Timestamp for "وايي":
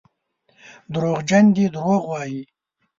2.11-2.41